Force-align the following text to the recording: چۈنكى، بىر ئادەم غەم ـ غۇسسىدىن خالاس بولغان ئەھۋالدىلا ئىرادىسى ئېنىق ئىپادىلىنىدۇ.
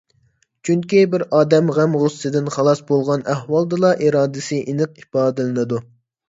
چۈنكى، 0.67 1.01
بىر 1.11 1.25
ئادەم 1.39 1.67
غەم 1.75 1.93
ـ 1.93 1.99
غۇسسىدىن 2.03 2.47
خالاس 2.55 2.81
بولغان 2.87 3.25
ئەھۋالدىلا 3.35 3.93
ئىرادىسى 4.07 4.59
ئېنىق 4.67 4.99
ئىپادىلىنىدۇ. 5.05 5.81